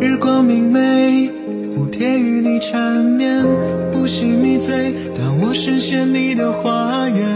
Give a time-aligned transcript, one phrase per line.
[0.00, 1.28] 日光明媚，
[1.74, 3.44] 蝴蝶与你缠绵，
[3.92, 4.94] 呼吸迷醉。
[5.16, 7.26] 当我视线你的花园，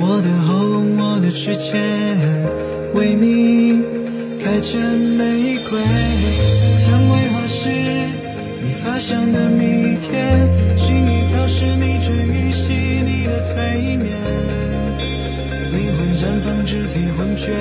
[0.00, 1.78] 我的喉咙，我的指尖，
[2.94, 3.82] 为你
[4.42, 4.80] 开成
[5.18, 5.78] 玫瑰。
[6.86, 7.68] 蔷薇花是
[8.62, 10.48] 你发香的蜜甜，
[10.78, 12.72] 薰衣草是你治愈细
[13.04, 14.16] 腻的催眠，
[15.70, 17.52] 灵魂绽放，肢体昏厥，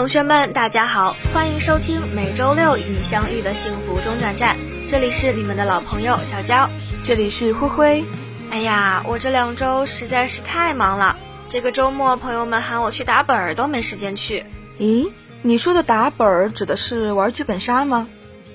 [0.00, 4.56] 同学们，大家好，欢迎收听每周六与你相遇的幸福中转站，
[4.88, 6.70] 这里是你们的老朋友小娇。
[7.04, 8.04] 这里是灰灰，
[8.50, 11.18] 哎呀，我这两周实在是太忙了，
[11.50, 14.46] 这个周末朋友们喊我去打本儿都没时间去。
[14.78, 18.08] 咦，你说的打本儿指的是玩剧本杀吗？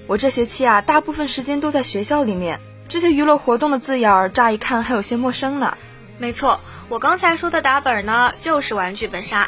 [0.07, 2.59] 我这学期啊，大部分时间都在学校里面，
[2.89, 5.77] 这些娱乐活动的字眼儿，乍一看还有些陌生呢。
[6.17, 6.59] 没错，
[6.89, 9.47] 我刚才说的打本儿呢，就是玩剧本杀。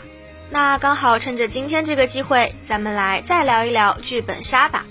[0.50, 4.86] 那刚好趁着今天这个机会，咱们来再聊一聊剧本杀吧。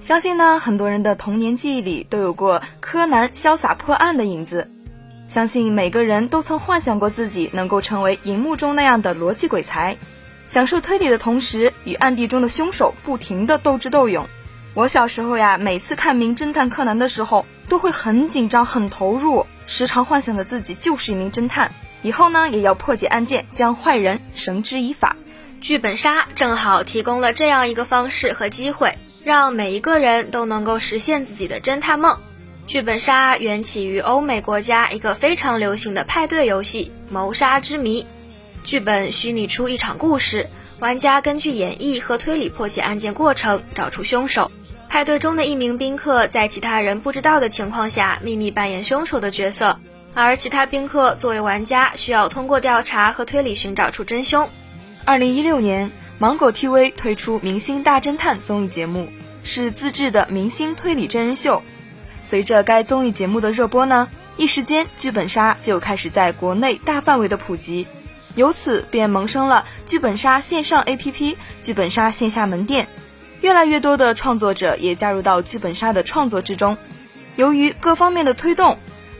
[0.00, 4.70] 相信呢，很多人的童年记忆里都有过柯南潇洒破案的影子。
[5.28, 9.96] 相信每个人都曾幻想过自己能够成为荧幕中那样的逻辑鬼才，
[10.48, 14.28] 享受推理的同时，与暗地中的凶手不停的斗智斗勇。
[14.74, 25.16] 我小时候呀，每次看《名侦探柯南》的时候，都会很紧张、很投入，时常幻想着自己就是一名侦探，以后呢也要破解案件，将坏人绳之以法。
[25.60, 32.18] 剧本杀正好提供了这样一个方式和机会，让每一个人都能够实现自己的侦探梦。
[32.66, 38.02] 剧本杀缘起于欧美国家一个非常流行的派对游戏《谋杀之谜》，
[38.62, 44.50] 剧本虚拟出一场故事，玩家根据演绎和推理破解案件过程，找出凶手。
[44.88, 49.80] 派对中的一名宾客在其他人不知道的情况下，秘密扮演凶手的角色，
[50.20, 54.50] 而其他宾客作为玩家，需要通过调查和推理寻找出真凶。
[55.04, 59.08] 二零一六年，芒果 TV 推出《明星大侦探》综艺节目，
[59.44, 61.62] 是自制的明星推理真人秀。
[62.20, 67.86] 随着该综艺节目的热播呢，一时间剧本杀就开始在国内大范围的普及，
[68.34, 72.88] 由此便萌生了剧本杀线上 APP、剧本杀线下门店。
[73.40, 76.76] 越来越多的创作者也加入到剧本杀的创作之中。
[77.36, 78.78] 由于各方面的推动，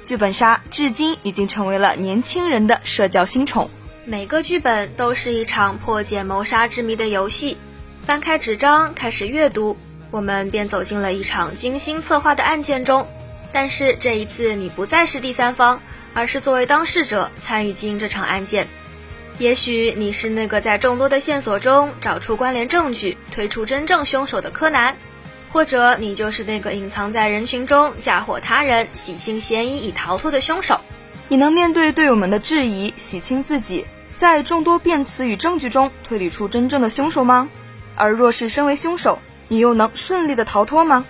[0.08, 3.68] 剧本杀至今已经成为了年轻人的社交新宠。
[4.06, 7.58] 每个剧本都是一场破解谋杀之谜的游戏。
[8.04, 9.76] 翻开纸张，开始阅读，
[10.10, 13.06] 我们便走进了一场精心策划的案件中。
[13.52, 15.78] 但是这一次，你不再是第三方，
[16.14, 18.66] 而是作为当事者参与进这场案件。
[19.36, 24.96] 也许你是那个在众多的线索中找出关联证据、推出真正凶手的柯南，
[25.52, 30.80] 或者你就是那个隐藏在人群中嫁祸他人、洗清嫌疑以逃脱的凶手。
[31.28, 37.48] 你能面对队友们的质疑，洗清自己，在众多辩词与证据中推理出真正的凶手吗？
[37.96, 41.04] 而若是身为凶手，你又能顺利的逃脱吗？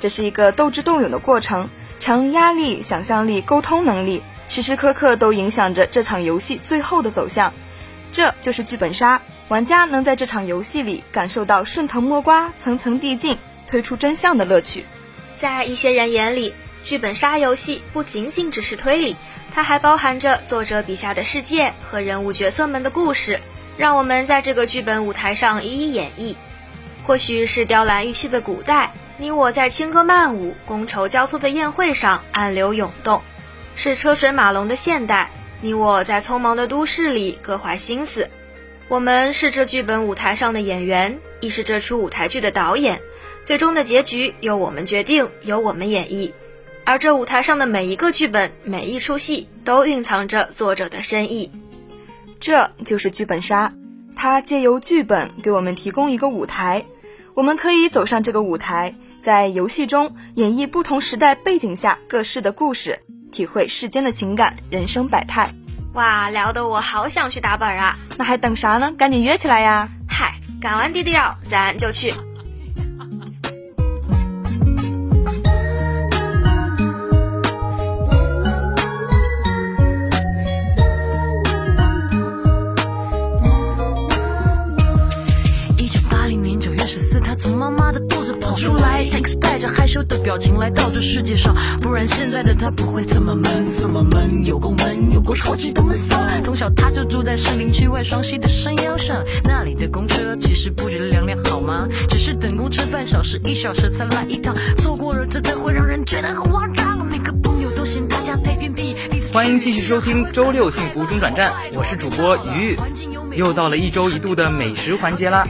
[0.00, 7.52] 这是一个斗智斗勇的过程，常压力、想象力、沟通能力，时时刻刻都影响着这场游戏最后的走向。
[8.12, 14.84] 这就是剧本杀，玩家能在这场游戏里感受到顺藤摸瓜、层层递进、推出真相的乐趣。
[15.36, 16.54] 在一些人眼里，
[16.84, 19.16] 剧本杀游戏不仅仅只是推理，
[19.52, 23.40] 它还包含着作者笔下的世界和人物角色们的故事，
[23.76, 26.34] 让我们在这个剧本舞台上一一演绎。
[27.06, 33.20] 或许是雕栏玉砌的古代，你我在轻歌曼舞、觥筹交错的宴会上暗流涌动；
[33.76, 35.30] 是车水马龙的现代。
[35.60, 38.30] 你我在匆忙的都市里各怀心思，
[38.88, 43.00] 我们是这剧本舞台上的演员，亦是这出舞台剧的导演。
[43.44, 46.32] 最终的结局由我们决定，由我们演绎。
[46.84, 51.52] 而这舞台上的每一个剧本，每一出戏，都蕴藏着作者的深意。
[52.40, 53.72] 这就是剧本杀，
[54.16, 56.84] 它借由剧本给我们提供一个舞台，
[57.34, 63.00] 我们可以走上这个舞台，在游戏中演绎不同时代背景下各式的故事。
[63.30, 65.50] 体会世间的情感，人生百态。
[65.94, 67.98] 哇，聊得我好想去打本啊！
[68.16, 68.92] 那还等啥呢？
[68.96, 69.88] 赶紧约起来呀！
[70.08, 72.14] 嗨，赶完滴滴药，咱就去。
[88.64, 89.06] 出来。
[89.12, 96.18] X 带着害羞的表情来到这世界上，不然现在的他不会这么闷，这么闷，有够闷，有够超级的闷骚。
[96.42, 101.86] 从小他就住在士林区外双溪的山腰上，那里的公车其实不止两辆，好吗？
[102.08, 107.06] 只是等公车半小时、一小时才来一趟，错过了真的会让人觉得很慌张。
[107.06, 108.96] 每个朋友都嫌他家太偏僻，
[109.30, 115.46] 欢迎继续收听周六幸福中转站，我是主播鱼鱼，又到了一周一度的美食环节啦。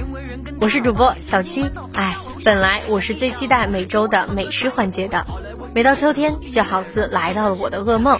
[0.60, 5.26] 我是主播小七，哎，本来我是最期待每周的美食环节的，
[5.74, 8.18] 每到秋天就好似来到了我的噩梦，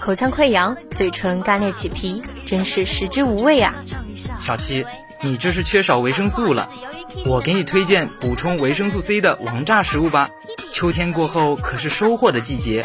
[0.00, 3.74] 口腔溃疡，嘴唇干裂起皮，真是食之无味啊。
[4.40, 4.84] 小七，
[5.22, 6.68] 你这是缺少维生素了，
[7.26, 10.30] 我给你推荐补充维生素 C 的王炸食物吧。
[10.70, 12.84] 秋天过后可是收获的季节。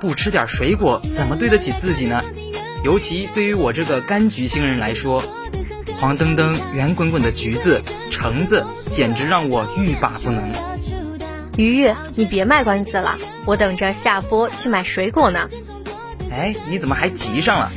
[0.00, 2.22] 不吃点水果怎么对得起自己呢？
[2.84, 5.22] 尤其对于我这个柑橘星人来说，
[5.98, 10.52] 黄澄澄、圆滚滚的橘子、橙子，简直让我欲罢不能。
[11.56, 13.16] 鱼鱼，你别卖关子了，
[13.46, 15.48] 我等着下播去买水果呢。
[16.30, 17.72] 哎，你怎么还急上了？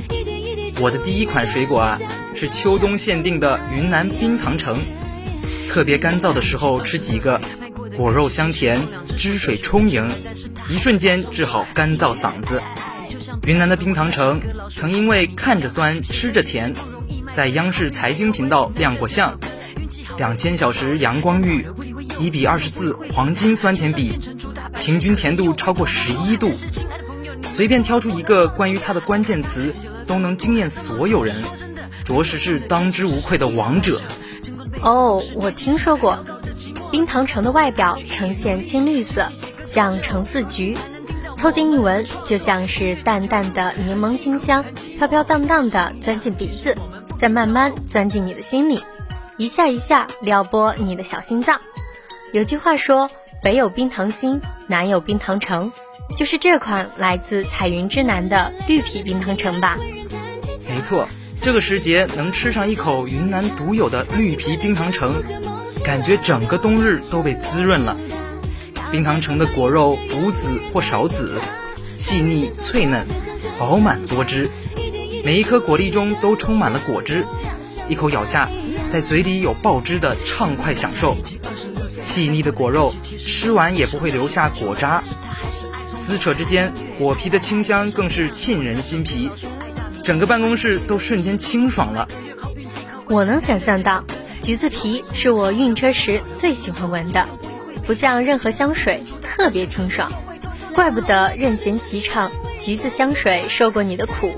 [0.81, 1.99] 我的第一款水果啊，
[2.35, 4.77] 是秋冬限定的云南冰糖橙，
[5.69, 7.39] 特别干燥的时候吃几个。
[7.95, 8.79] 果肉香甜，
[9.17, 10.09] 汁水充盈，
[10.69, 12.61] 一瞬间治好干燥嗓子。
[13.45, 14.41] 云南的冰糖橙
[14.73, 16.73] 曾因为看着酸吃着甜，
[17.39, 19.39] 在央视财经频道亮过相。
[20.17, 21.65] 两千小时阳光浴，
[22.19, 24.19] 一比二十四黄金酸甜比，
[24.75, 26.51] 平均甜度超过十一度。
[27.43, 29.73] 随便挑出一个关于它的关键词，
[30.05, 31.33] 都能惊艳所有人，
[32.03, 34.01] 着实是当之无愧的王者。
[34.81, 36.19] 哦，我听说过。
[36.91, 39.25] 冰糖橙的外表呈现青绿色，
[39.63, 40.77] 像橙似橘，
[41.37, 44.65] 凑近一闻，就像是淡淡的柠檬清香，
[44.97, 46.75] 飘飘荡荡的钻进鼻子，
[47.19, 48.81] 再慢慢钻进你的心里，
[49.35, 51.59] 一下一下撩拨你的小心脏。
[52.31, 53.11] 有句话说
[53.43, 55.69] ：“北有冰糖心，南有冰糖橙”，
[56.15, 59.77] 就是这款来自彩云之南的绿皮冰糖橙吧？
[60.65, 61.09] 没错，
[61.41, 65.21] 这个时节能吃上一口云南独有的绿皮冰糖橙。
[65.83, 67.97] 感觉整个冬日都被滋润了。
[68.91, 71.39] 冰糖橙的果肉无籽或少籽，
[71.97, 73.05] 细腻脆嫩，
[73.59, 74.49] 饱满多汁，
[75.23, 77.25] 每一颗果粒中都充满了果汁，
[77.87, 78.49] 一口咬下，
[78.91, 81.17] 在嘴里有爆汁的畅快享受。
[82.01, 85.03] 细腻的果肉吃完也不会留下果渣，
[85.91, 89.29] 撕扯之间，果皮的清香更是沁人心脾，
[90.03, 92.07] 整个办公室都瞬间清爽了。
[93.07, 94.03] 我能想象到。
[94.41, 97.27] 橘子皮是我晕车时最喜欢闻的，
[97.85, 100.09] 不像任何香水，特别清爽。
[100.73, 104.33] 怪不得任贤齐唱“橘子香水受过你的苦，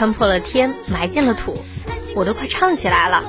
[0.00, 1.54] 穿破了天，埋进了土”，
[2.16, 3.22] 我都快唱起来了。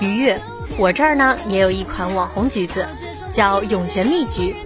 [0.00, 0.40] 愉悦，
[0.78, 2.86] 我这儿呢也有一款网红橘子，
[3.34, 4.56] 叫涌泉蜜橘，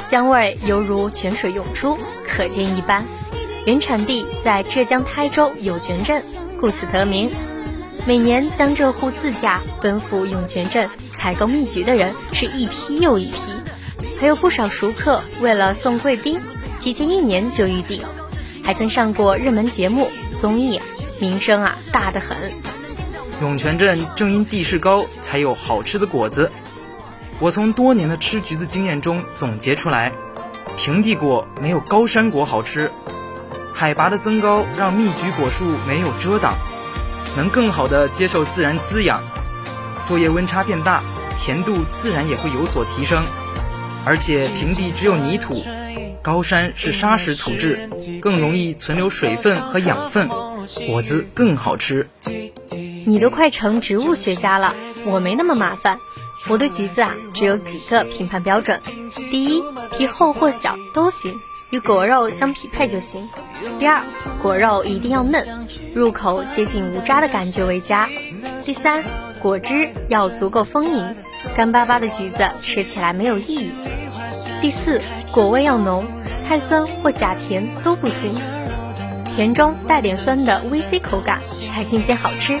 [0.00, 3.04] 香味犹如泉水涌出，可见一斑。
[3.66, 6.22] 原产地在浙江台州涌泉镇，
[6.60, 7.28] 故此得名。
[8.06, 13.50] 每年江浙沪自驾奔赴涌泉镇采购蜜橘的人是一批又一批，
[14.20, 16.40] 还有不少熟客为了送贵宾，
[16.78, 18.00] 提前一年就预定，
[18.68, 20.78] 还曾上过热门节目综艺，
[21.22, 22.36] 名声啊大得很。
[23.40, 26.52] 涌泉镇正因地势高，才有好吃的果子。
[27.38, 30.12] 我从多年的吃橘子经验中总结出来，
[30.76, 32.92] 平地果没有高山果好吃，
[33.72, 36.54] 海拔的增高让蜜橘果树没有遮挡。
[37.38, 39.22] 能更好的接受自然滋养，
[40.06, 41.02] 昼夜温差变大，
[41.38, 43.24] 甜度自然也会有所提升。
[44.04, 45.64] 而且平地只有泥土，
[46.22, 47.88] 高山是砂石土质，
[48.20, 50.28] 更容易存留水分和养分，
[50.86, 52.08] 果子更好吃。
[53.06, 54.74] 你都快成植物学家了，
[55.06, 55.98] 我没那么麻烦。
[56.48, 58.80] 我对橘子啊，只有几个评判标准：
[59.30, 59.62] 第一，
[59.96, 61.34] 皮厚或小都行，
[61.70, 63.22] 与果肉相匹配就行；
[63.78, 64.02] 第二，
[64.42, 65.66] 果肉一定要嫩。
[65.94, 68.08] 入口接近无渣的感觉为佳。
[68.64, 69.02] 第三，
[69.40, 71.16] 果汁要足够丰盈，
[71.56, 73.70] 干巴巴的橘子吃起来没有意义。
[74.60, 75.00] 第四，
[75.30, 76.04] 果味要浓，
[76.48, 78.34] 太酸或假甜都不行，
[79.36, 81.40] 甜中带点酸的 VC 口感
[81.72, 82.58] 才新鲜好吃。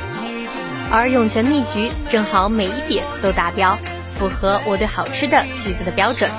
[0.92, 3.76] 而涌泉蜜橘正好每一点都达标，
[4.16, 6.30] 符合我对好吃的橘子的标准。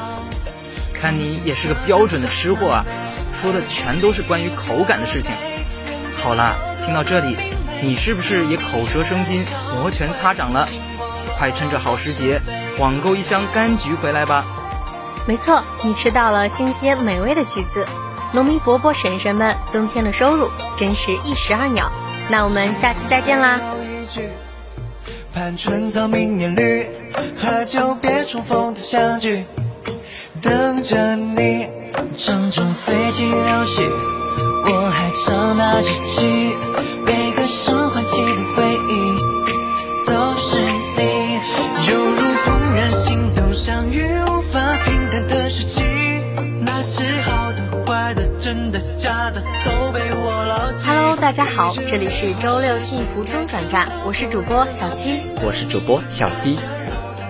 [0.93, 2.85] 看你也是个标准的吃货啊，
[3.33, 5.33] 说的全都是关于口感的事情。
[6.17, 7.35] 好啦，听到这里，
[7.81, 9.43] 你是不是也口舌生津、
[9.75, 10.69] 摩拳擦掌了？
[11.37, 12.41] 快趁着好时节，
[12.79, 14.45] 网购一箱柑橘回来吧！
[15.25, 17.85] 没错，你吃到了新鲜美味的橘子，
[18.31, 21.91] 农民伯伯婶婶们增添了收入，真是一石二鸟。
[22.29, 23.59] 那我们下期再见啦！
[25.33, 26.87] 盼春草明年绿，
[27.39, 29.45] 喝酒别重逢的相聚，
[30.41, 31.67] 等着你。
[32.17, 33.89] 城中飞起流星。
[34.65, 36.55] 我还唱那几句，
[51.29, 56.57] 大家好，这里是周六幸福中转站，我是主播小七，我是主播小 D。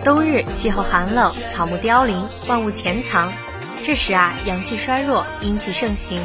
[0.05, 3.29] 冬日气候寒冷，草木凋零，万物潜藏，
[3.83, 6.21] 这时啊，阳气衰弱，阴气盛行。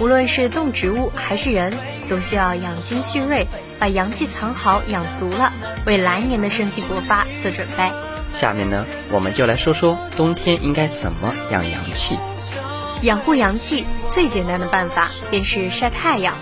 [0.00, 1.72] 无论是动植物还是人，
[2.10, 3.46] 都需要养精蓄锐，
[3.78, 5.52] 把阳气藏好、养足了，
[5.86, 7.92] 为来年的生机勃发做准备。
[8.32, 12.18] 下面呢，我们就来说说冬天应该怎么养阳气。
[13.02, 16.34] 养护阳气最简单的办法便是晒太阳。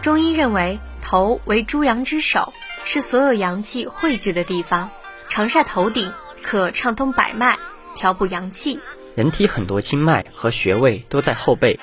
[0.00, 2.52] 中医认为，头为诸阳之首，
[2.84, 4.90] 是所有阳气汇聚的地方。
[5.28, 6.12] 常晒头顶，
[6.42, 7.58] 可畅通百脉，
[7.96, 8.80] 调补阳气。
[9.16, 11.78] 人体很多经脉和穴位都在后背。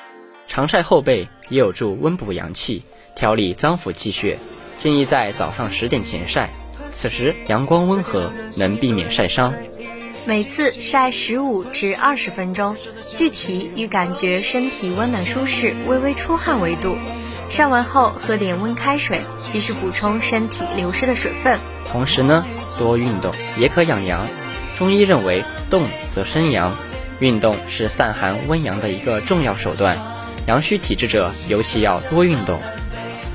[0.48, 2.84] 常晒后背也有助温补阳气、
[3.16, 4.40] 调理脏腑气血，
[4.78, 6.52] 建议在早上十点前晒，
[6.92, 9.54] 此时阳光温和，能避免晒伤。
[10.26, 12.76] 每次晒十五至二十分钟，
[13.14, 16.96] 具体与感觉身体温暖舒适、微微出汗为度。
[17.50, 21.60] 晒完后喝点温开水，及时补充身体流失的水分。
[21.88, 22.46] 同时呢，
[22.78, 24.28] 多运动也可养阳。
[24.78, 26.76] 中医认为，动则生阳，
[27.20, 29.98] 运动是散寒温阳的一个重要手段。
[30.48, 32.60] 阳虚体质者尤其要多运动。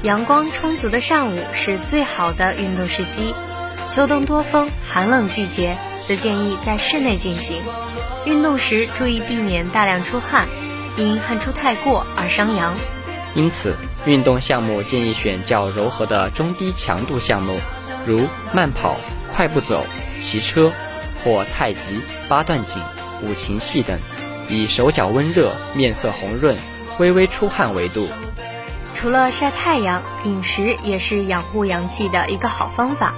[0.03, 3.35] 阳光充足的上午是最好的运动时机。
[3.91, 5.77] 秋冬多风寒冷季节，
[6.07, 7.63] 则建议在室内进行。
[8.27, 10.47] 运动时注意避免大量出汗，
[10.97, 12.75] 因汗出太过而伤阳。
[13.35, 13.75] 因此，
[14.07, 17.59] 运动项目建议选较柔和的中低强度项目，
[18.07, 18.97] 如慢跑、
[19.33, 19.85] 快步走、
[20.21, 20.73] 骑车
[21.23, 22.83] 或太极、八段锦、
[23.23, 23.99] 五禽戏等，
[24.49, 26.57] 以手脚温热、面色红润。
[26.99, 28.09] 微微出汗为度。
[28.93, 33.15] 除了晒太阳，饮食也是养护阳气的一个好方法。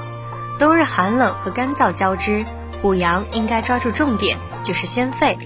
[0.57, 2.45] 冬日寒冷和干燥交织，
[2.81, 5.37] 补阳应该抓住重点，就是宣肺。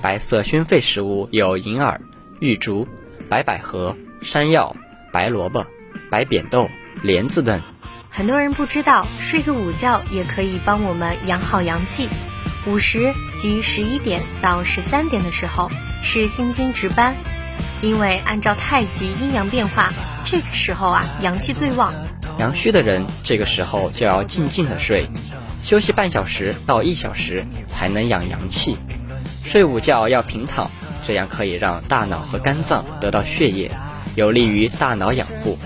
[0.00, 2.00] 白色宣肺食物有银耳、
[2.38, 2.86] 玉竹、
[3.28, 4.76] 白百合、山药、
[5.12, 5.66] 白萝卜、
[6.10, 6.68] 白扁豆、
[7.02, 7.60] 莲子等。
[8.08, 12.08] 很多人不知道，睡个午觉也可以帮我们养好阳气。
[12.66, 15.70] 午时即十一点到十三点的时候，
[16.02, 17.16] 是心经值班。
[17.82, 19.90] 因为按照太极阴阳变化，
[20.26, 21.94] 这个时候啊，阳气最旺。
[22.38, 25.08] 阳虚的人这个时候就要静静的睡，
[25.62, 28.76] 休息半小时到一小时才能养阳气。
[29.44, 30.70] 睡午觉要平躺，
[31.06, 33.70] 这样可以让大脑和肝脏得到血液，
[34.14, 35.58] 有利于大脑养护。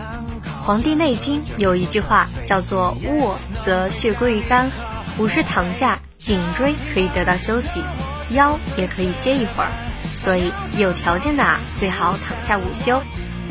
[0.66, 4.70] 《黄帝内经》有一句话叫做“卧则血归于肝”，
[5.16, 7.82] 不是躺下，颈椎可以得到休息，
[8.30, 9.70] 腰也可以歇一会儿。
[10.16, 13.02] 所以有条件的啊，最好躺下午休。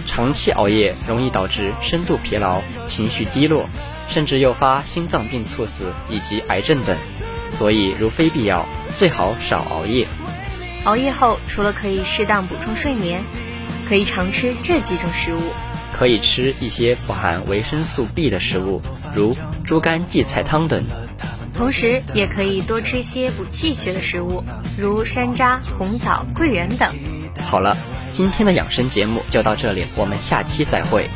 [0.07, 3.69] 长期熬夜容易导致深度疲劳、情绪低落，
[4.09, 6.97] 甚至诱发心脏病猝死以及癌症等。
[7.51, 10.07] 所以，如非必要，最好少熬夜。
[10.85, 13.21] 熬夜后，除了可以适当补充睡眠，
[13.87, 15.41] 可以常吃这几种食物。
[15.91, 18.81] 可以吃一些富含维生素 B 的食物，
[19.13, 20.83] 如猪肝荠菜汤等。
[21.53, 24.43] 同时，也可以多吃一些补气血的食物，
[24.75, 26.91] 如山楂、红枣、桂圆等。
[27.45, 27.77] 好了，
[28.11, 31.07] 今天的养生节目就到这里，我们下期再会。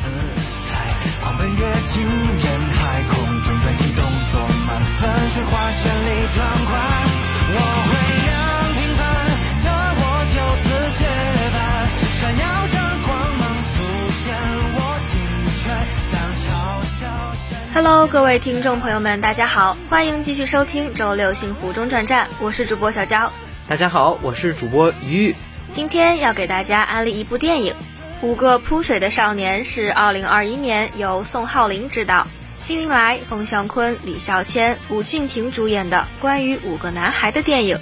[17.80, 23.32] Hello，各位听众朋友们，大家好，欢迎继续收听周六幸福中转站，我是主播小娇。
[23.68, 25.36] 大家好，我是主播于玉。
[25.70, 27.72] 今天要给大家安利一部电影
[28.20, 32.26] 《五个扑水的少年》，是2021年由宋浩林执导，
[32.58, 37.78] 辛云来、冯祥坤、李孝谦、吴俊廷主演的关于五个男孩的电影。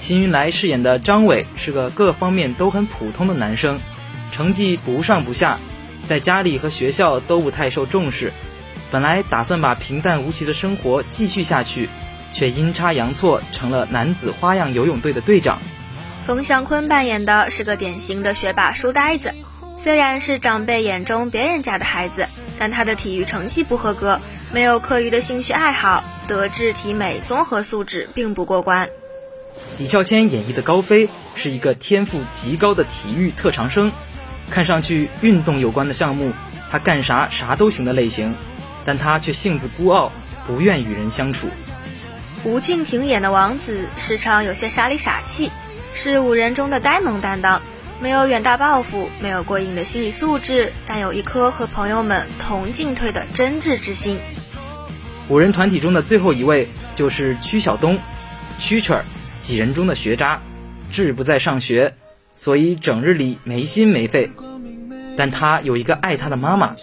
[0.00, 3.78] 辛云来饰演的张伟是个各方面都很普通的男生，
[4.32, 5.58] 成绩不上不下，
[6.06, 8.32] 在家里和学校都不太受重视。
[8.90, 11.88] 本来打算把平淡无奇的生活继续下去，
[12.32, 15.60] 却阴差阳错成了男子花样游泳队的队长。
[16.26, 19.34] 冯祥坤扮演的是个典型的学霸书呆子，
[19.76, 22.28] 虽然是长辈眼中别人家的孩子，
[22.58, 24.20] 但他的体育成绩不合格，
[24.52, 28.88] 没有课余的兴趣爱好，德智体美综合素质并不过关。
[29.78, 33.90] 李孝谦演绎的高飞是一个天赋极高的体育特长生，
[34.50, 36.32] 看上去运动有关的项目，
[36.70, 38.34] 他干啥啥都行的类型。
[38.84, 40.10] 但他却性子孤傲，
[40.46, 41.48] 不愿与人相处。
[42.44, 45.50] 吴俊廷演的王子时常有些傻里傻气，
[45.94, 47.60] 是五人中的呆萌担当，
[48.00, 54.18] 没有远大抱负，没有过硬的心理素质，但有一颗和朋友们同进退的真挚之心。
[55.28, 57.98] 五人团体中的最后一位就是曲晓东，
[58.58, 59.04] 蛐蛐儿，
[59.40, 60.40] 几人中的学渣，
[60.90, 61.94] 志不在上学，
[62.34, 64.30] 所以整日里没心没肺。
[65.16, 66.74] 但他有一个爱他的妈妈，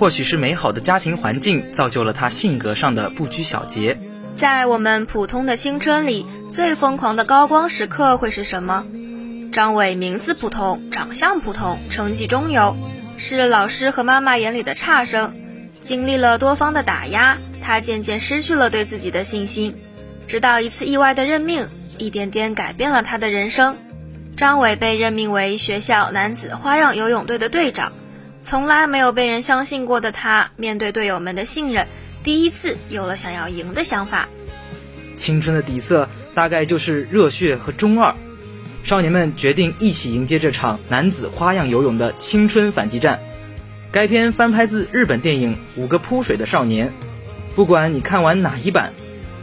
[0.00, 3.98] 或许是美好的家庭环境造就了他性格上的不拘小节。
[4.34, 8.86] 在我们普通的青春里，最疯狂的高光时刻会是什么？
[9.52, 12.74] 张伟名字普通，长相普通，成绩中游，
[13.18, 15.34] 是老师和妈妈眼里的差生。
[15.82, 19.76] 经历了多方的打压，他渐渐失去了对自己的信心，
[20.26, 23.76] 直到一次意外的任命，一点点改变了他的人生。
[24.34, 27.92] 张伟被任命为学校男子花样游泳队的队长，
[28.42, 31.86] 从来没有被人相信过的他，面对队友们的信任，
[32.24, 34.28] 第一次有了想要赢的想法。
[35.16, 38.14] 青春的底色大概就是热血和中二。
[38.82, 43.20] 少年们决定一起迎接这场男子花样游泳的青春反击战。
[43.92, 46.88] 该片翻拍自日本电影《五个扑水的少年》。
[47.54, 48.94] 不管你看完哪一版，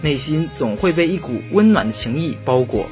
[0.01, 2.89] 内心总会被一股温暖的情谊包裹。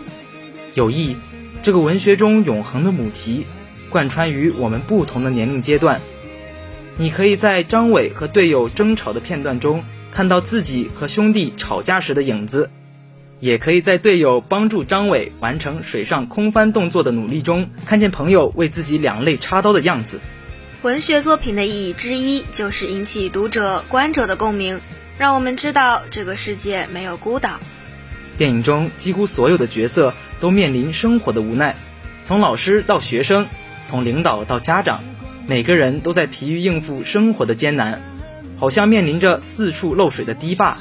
[0.76, 1.18] 友谊，
[1.64, 3.48] 这个文学中永恒的母题，
[3.96, 6.02] 贯穿于我们不同的年龄阶段。
[6.98, 12.70] 你可以在张伟和队友争吵的片段中，看到自己和兄弟吵架时的影子。
[13.40, 20.20] 也可以在队友帮助张伟完成水上空翻动作的努力中，看见朋友为自己两肋插刀的样子。
[20.82, 24.82] 文学作品的意义之一就是引起读者、观者的共鸣，
[25.18, 27.62] 让我们知道这个世界没有孤岛。
[28.38, 31.78] 电影中几乎所有的角色都面临生活的无奈，
[32.24, 33.48] 从老师到学生，
[33.86, 35.04] 从领导到家长，
[35.48, 38.02] 每个人都在疲于应付生活的艰难，
[38.58, 40.78] 好像面临着四处漏水的堤坝，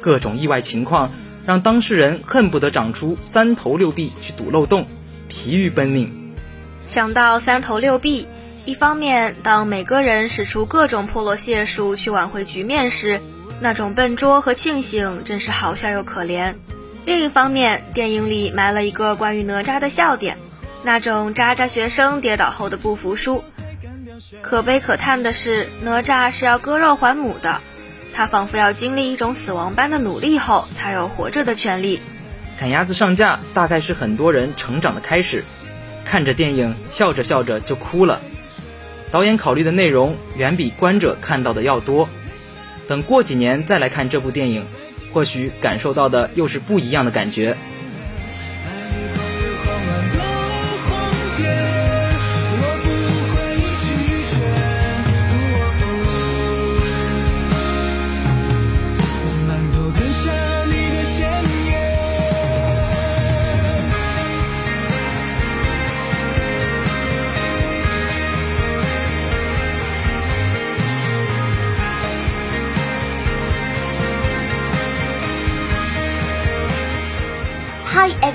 [0.00, 1.10] 各种意外情况。
[1.46, 4.86] 让当事人恨不得长出三头六臂去堵漏洞，
[5.28, 6.32] 疲于奔命。
[6.86, 8.26] 想到三头六臂，
[8.64, 13.20] 一方面，当每个人使出各种破落解数去挽回局面时，
[13.60, 16.54] 那种笨拙和庆幸真是好笑又可怜；
[17.04, 20.38] 另一方面，电影里埋了一个关于哪吒的笑点，
[20.84, 23.42] 那种渣渣学生跌倒后的不服输。
[24.42, 27.60] 可悲可叹的是，哪吒是要割肉还母的。
[28.12, 32.00] 他仿佛要经历一种死亡般的努力后，才有活着的权利。
[32.60, 35.42] 赶鸭子上架，大概是很多人成长的开始。
[36.04, 38.20] 看着电影，笑着笑着就哭了。
[39.10, 42.08] 导演考虑的内容远比观者看到的要多。
[42.86, 44.64] 等过几年再来看这部电影，
[45.12, 47.56] 或许感受到的又是不一样的感觉。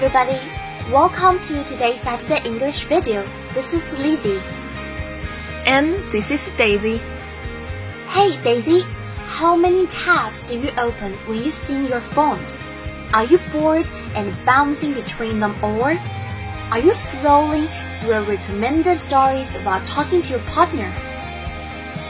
[0.01, 0.39] Everybody,
[0.93, 3.21] welcome to today's Saturday English video.
[3.53, 4.39] This is Lizzie.
[5.65, 7.01] And this is Daisy.
[8.07, 8.83] Hey Daisy,
[9.25, 12.57] how many tabs do you open when you see your phones?
[13.13, 15.91] Are you bored and bouncing between them or
[16.71, 17.67] are you scrolling
[17.99, 20.89] through recommended stories while talking to your partner?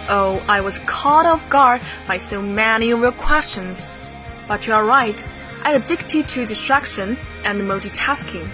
[0.09, 3.95] Oh, I was caught off guard by so many of your questions.
[4.47, 5.23] But you are right.
[5.63, 8.47] I addicted to distraction and multitasking.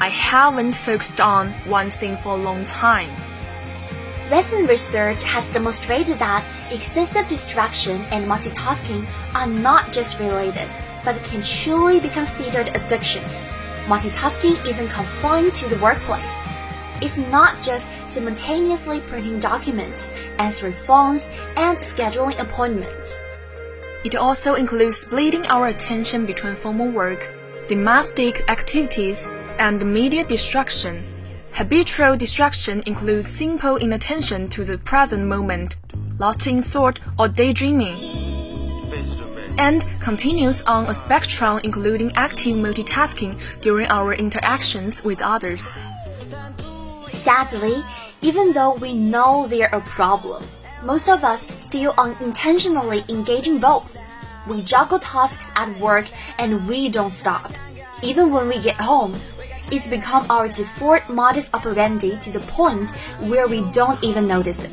[0.00, 3.10] I haven't focused on one thing for a long time.
[4.30, 10.68] Recent research has demonstrated that excessive distraction and multitasking are not just related,
[11.04, 13.44] but can truly be considered addictions.
[13.86, 16.34] Multitasking isn't confined to the workplace.
[17.02, 23.18] It's not just simultaneously printing documents, answering phones, and scheduling appointments.
[24.04, 27.30] It also includes splitting our attention between formal work,
[27.68, 31.06] domestic activities, and media distraction.
[31.52, 35.76] Habitual distraction includes simple inattention to the present moment,
[36.18, 38.22] lost in thought or daydreaming,
[39.58, 45.78] and continues on a spectrum including active multitasking during our interactions with others.
[47.12, 47.82] Sadly,
[48.22, 50.42] even though we know they're a problem,
[50.82, 53.98] most of us still unintentionally engage in both.
[54.48, 56.06] We juggle tasks at work
[56.38, 57.52] and we don't stop.
[58.02, 59.20] Even when we get home,
[59.70, 64.72] it's become our default modus operandi to the point where we don't even notice it.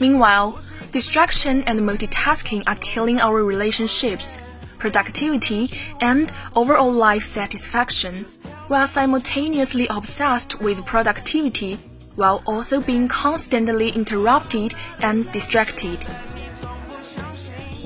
[0.00, 0.60] Meanwhile,
[0.92, 4.38] distraction and multitasking are killing our relationships,
[4.78, 8.24] productivity, and overall life satisfaction.
[8.68, 11.78] We are simultaneously obsessed with productivity
[12.14, 16.04] while also being constantly interrupted and distracted.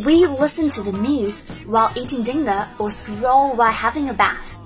[0.04, 4.58] We listen to the news while eating dinner or scroll while having a bath.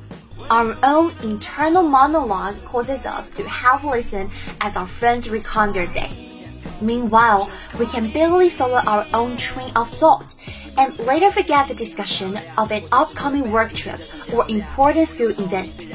[0.49, 6.47] Our own internal monologue causes us to half listen as our friends recount their day.
[6.81, 10.37] Meanwhile, we can barely follow our own train of thought
[10.79, 14.01] and later forget the discussion of an upcoming work trip
[14.33, 15.91] or important school event.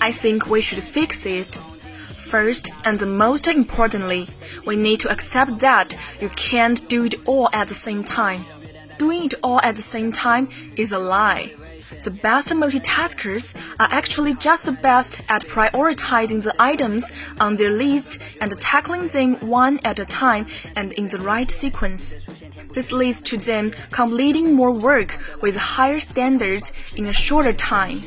[0.00, 1.58] I think we should fix it.
[2.34, 4.28] First and most importantly,
[4.66, 8.44] we need to accept that you can't do it all at the same time.
[8.98, 11.52] Doing it all at the same time is a lie.
[12.02, 18.20] The best multitaskers are actually just the best at prioritizing the items on their list
[18.40, 22.18] and tackling them one at a time and in the right sequence.
[22.72, 28.02] This leads to them completing more work with higher standards in a shorter time.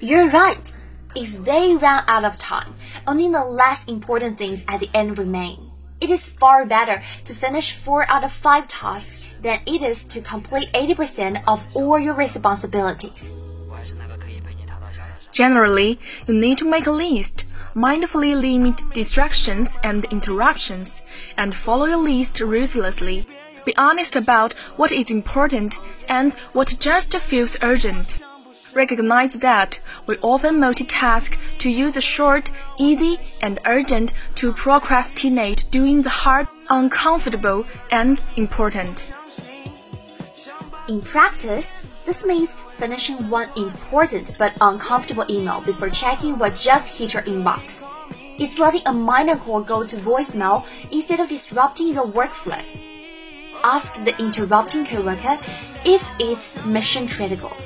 [0.00, 0.72] You're right.
[1.16, 2.74] If they run out of time,
[3.06, 5.70] only the less important things at the end remain.
[5.98, 10.20] It is far better to finish 4 out of 5 tasks than it is to
[10.20, 13.32] complete 80% of all your responsibilities.
[15.32, 15.98] Generally,
[16.28, 21.00] you need to make a list, mindfully limit distractions and interruptions,
[21.38, 23.26] and follow your list ruthlessly.
[23.64, 28.20] Be honest about what is important and what just feels urgent.
[28.76, 36.02] Recognize that we often multitask to use the short, easy, and urgent to procrastinate doing
[36.02, 39.10] the hard, uncomfortable, and important.
[40.90, 41.72] In practice,
[42.04, 47.82] this means finishing one important but uncomfortable email before checking what just hit your inbox.
[48.38, 52.62] It's letting a minor call go to voicemail instead of disrupting your workflow.
[53.64, 55.38] Ask the interrupting coworker
[55.86, 57.56] if it's mission critical.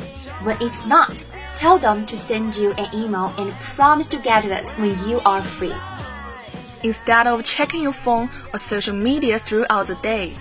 [0.43, 1.25] When it's not,
[1.55, 5.21] tell them to send you an email and promise to get to it when you
[5.27, 5.75] are free.
[6.83, 10.35] Instead of checking your phone or social media throughout the day,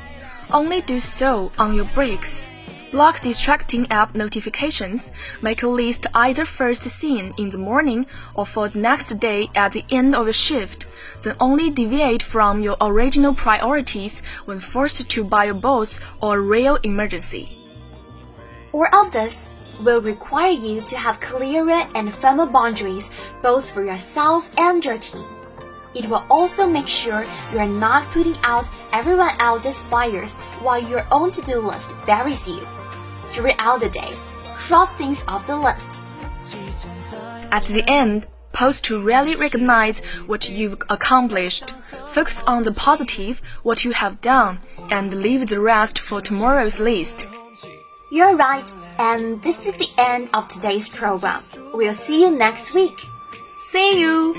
[0.51, 2.47] only do so on your breaks.
[2.91, 5.11] Block distracting app notifications.
[5.41, 9.73] Make a list either first seen in the morning or for the next day at
[9.73, 10.87] the end of a shift.
[11.21, 16.41] Then only deviate from your original priorities when forced to by a boss or a
[16.41, 17.57] real emergency.
[18.71, 19.48] All of this
[19.83, 23.09] will require you to have clearer and firmer boundaries
[23.41, 25.25] both for yourself and your team.
[25.95, 31.05] It will also make sure you are not putting out everyone else's fires while your
[31.11, 32.65] own to-do list buries you.
[33.19, 34.13] Throughout the day,
[34.55, 36.03] cross things off the list.
[37.51, 41.73] At the end, pause to really recognize what you've accomplished.
[42.07, 44.59] Focus on the positive, what you have done,
[44.91, 47.27] and leave the rest for tomorrow's list.
[48.10, 51.42] You're right, and this is the end of today's program.
[51.72, 53.08] We'll see you next week.
[53.58, 54.36] See you!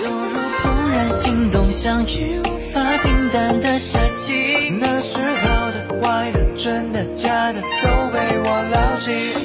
[0.00, 4.70] 犹如怦然心动相遇，无法平淡的夏季。
[4.78, 9.39] 那时好的、坏的、真的、假的，都被我牢记。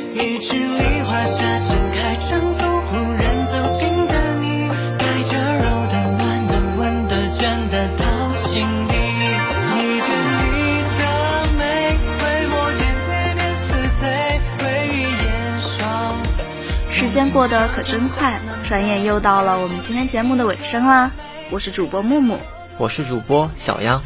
[17.27, 21.11] 间过得可真快，转眼又到了我们今天节目的尾声啦。
[21.51, 22.39] 我是主播木木，
[22.79, 24.01] 我是主播小央。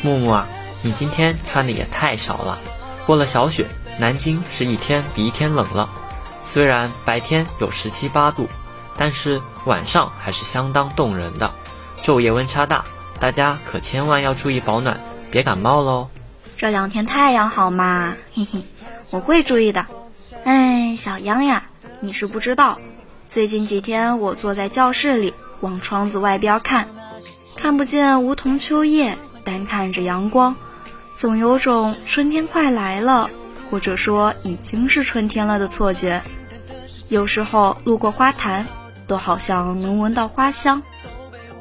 [0.00, 0.48] 木木啊，
[0.80, 2.58] 你今天穿的也太少了。
[3.04, 3.66] 过了小雪，
[3.98, 5.90] 南京是一天比一天冷了。
[6.44, 8.48] 虽然白天有十七八度，
[8.96, 11.52] 但是晚上还是相当冻人的，
[12.02, 12.86] 昼夜温差大，
[13.20, 14.98] 大家可千万要注意保暖，
[15.30, 16.08] 别感冒喽。
[16.56, 18.64] 这两天太阳好嘛，嘿嘿，
[19.10, 19.84] 我会注意的。
[20.44, 21.64] 哎，小央呀，
[22.04, 22.80] 你是不知道，
[23.28, 26.88] 最近几天我坐在教室里往窗子外边看，
[27.54, 30.56] 看不见梧桐秋叶，单看着阳光，
[31.14, 33.30] 总有种春天快来了，
[33.70, 36.20] 或者说已经是春天了的错觉。
[37.08, 38.66] 有时候路过花坛，
[39.06, 40.82] 都好像能闻到花香。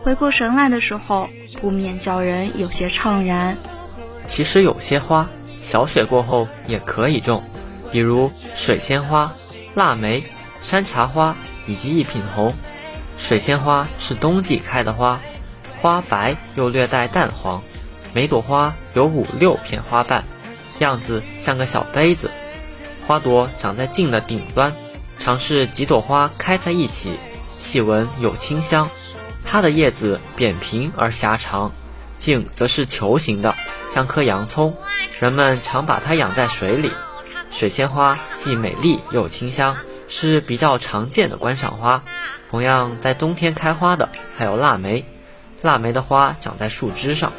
[0.01, 1.29] 回过神来的时候，
[1.61, 3.55] 不免叫人有些怅然。
[4.25, 5.29] 其实有些花，
[5.61, 7.43] 小雪过后也可以种，
[7.91, 9.31] 比如水仙花、
[9.73, 10.23] 腊梅、
[10.61, 11.35] 山茶花
[11.67, 12.53] 以及一品红。
[13.17, 15.19] 水仙花是冬季开的花，
[15.79, 17.61] 花白又略带淡黄，
[18.13, 20.23] 每朵花有五六片花瓣，
[20.79, 22.31] 样子像个小杯子，
[23.05, 24.73] 花朵长在茎的顶端，
[25.19, 27.19] 常是几朵花开在一起，
[27.59, 28.89] 细闻有清香。
[29.45, 31.71] 它的叶子扁平而狭长，
[32.17, 33.55] 茎则是球形的，
[33.89, 34.75] 像颗洋葱。
[35.19, 36.91] 人们常把它养在水里。
[37.51, 42.03] 水仙花既美丽又清香，是比较常见的观赏花。
[42.49, 45.05] 同样在冬天开花的还有腊梅。
[45.61, 47.33] 腊梅的花长在树枝上，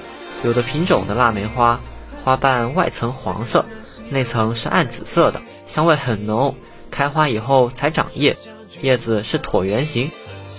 [0.45, 1.81] 有的品种的腊梅花
[2.23, 3.67] 花瓣外层黄色，
[4.11, 6.55] 内层是暗紫色的，香味很浓。
[6.91, 8.37] 开花以后才长叶，
[8.81, 10.11] 叶子是椭圆形。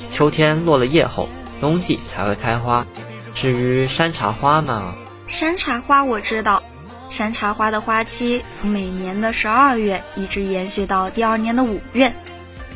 [0.10, 1.30] 秋天落了叶后，
[1.62, 2.86] 冬季才会开花。
[3.34, 4.94] 至于山茶花嘛，
[5.28, 6.64] 山茶花我知道，
[7.14, 12.12] 山茶花的花期从每年的十二月一直延续到第二年的五月，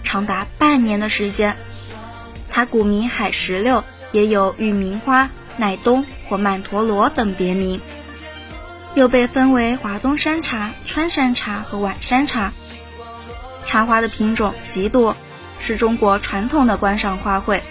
[0.03, 1.57] 长达半年的时间。
[2.51, 7.81] 它古名海石榴，也有玉名花、乃冬或曼陀罗等别名，
[8.93, 12.53] 又被分为华东山茶、川山茶和晚山茶。
[13.65, 15.17] 茶花的品种极多，
[15.59, 17.61] 是中国传统的观赏花卉，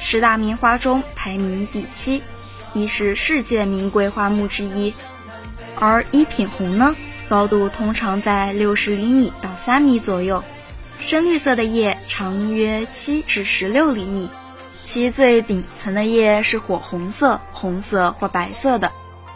[0.00, 2.24] 十大名花中排名第七，
[2.74, 4.92] 亦是世界名贵花木之一。
[5.78, 6.96] 而一品红呢，
[7.28, 10.42] 高度通常在六十厘米到三米左右，
[10.98, 14.30] 深绿色的叶长约七至十六厘米，
[14.82, 18.90] 其最顶层的叶是火红色、红色或白色的，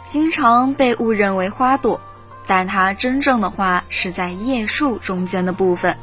[0.07, 2.01] 经常被误认为花朵。
[2.47, 5.95] 但它真正的花是在叶束中间的部分。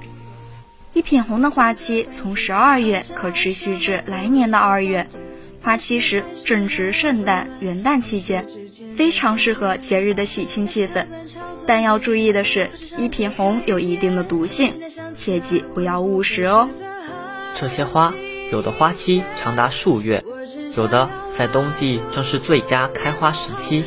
[0.94, 5.07] 一品红的花期从十二月可持续至来年的二月，
[5.61, 8.46] 花期时正值圣诞、元旦期间，
[8.98, 11.06] 非常适合节日的喜庆气氛。
[11.64, 14.72] 但要注意的是，一品红有一定的毒性，
[15.14, 16.68] 切记不要误食哦。
[17.54, 18.12] 这些花
[18.50, 20.24] 有的花期长达数月，
[20.76, 23.84] 有的在冬季正是最佳开花时期。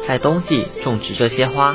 [0.00, 1.74] 在冬季种植这些花。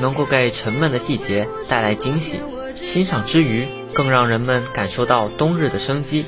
[0.00, 2.38] 能够给沉闷的季节带来惊喜，
[2.76, 6.24] 欣赏之余更让人们感受到冬日的生机。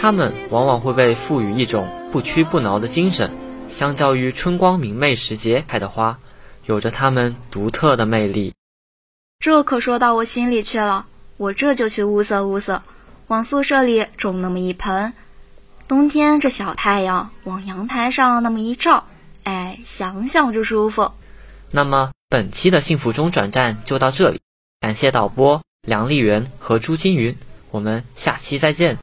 [0.00, 3.32] 它们往往会被赋予一种不屈不挠的精神，
[3.70, 6.18] 相较于春光明媚时节开的花，
[6.66, 8.52] 有着它们独特的魅力。
[9.38, 11.06] 这可说到我心里去了，
[11.38, 12.82] 我这就去物色物色，
[13.28, 15.14] 往宿舍里种那么一盆。
[15.88, 19.06] 冬天这小太阳往阳台上那么一照，
[19.44, 21.12] 哎，想想就舒服。
[21.70, 22.10] 那么。
[22.30, 24.40] 本期的幸福中转站就到这里，
[24.78, 27.36] 感谢导播梁丽媛和朱金云，
[27.72, 28.98] 我们下期再见。